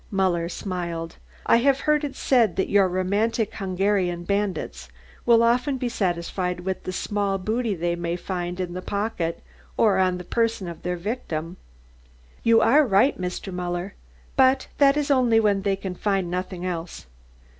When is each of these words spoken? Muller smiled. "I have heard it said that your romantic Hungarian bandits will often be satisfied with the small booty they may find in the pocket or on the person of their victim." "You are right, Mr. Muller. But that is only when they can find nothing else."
Muller 0.09 0.49
smiled. 0.49 1.17
"I 1.45 1.57
have 1.57 1.81
heard 1.81 2.03
it 2.03 2.15
said 2.15 2.55
that 2.55 2.71
your 2.71 2.87
romantic 2.87 3.53
Hungarian 3.53 4.23
bandits 4.23 4.89
will 5.27 5.43
often 5.43 5.77
be 5.77 5.89
satisfied 5.89 6.61
with 6.61 6.85
the 6.85 6.91
small 6.91 7.37
booty 7.37 7.75
they 7.75 7.95
may 7.95 8.15
find 8.15 8.59
in 8.59 8.73
the 8.73 8.81
pocket 8.81 9.43
or 9.77 9.99
on 9.99 10.17
the 10.17 10.23
person 10.23 10.67
of 10.67 10.81
their 10.81 10.97
victim." 10.97 11.57
"You 12.41 12.61
are 12.61 12.83
right, 12.83 13.21
Mr. 13.21 13.53
Muller. 13.53 13.93
But 14.35 14.69
that 14.79 14.97
is 14.97 15.11
only 15.11 15.39
when 15.39 15.61
they 15.61 15.75
can 15.75 15.93
find 15.93 16.31
nothing 16.31 16.65
else." 16.65 17.05